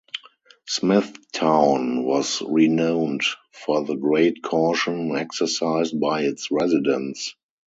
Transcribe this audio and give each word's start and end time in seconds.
Smithtown 0.67 2.03
was 2.03 2.41
renowned 2.41 3.21
for 3.51 3.85
the 3.85 3.93
great 3.93 4.41
caution 4.41 5.15
exercised 5.15 5.99
by 5.99 6.23
its 6.23 6.49
residents. 6.49 7.35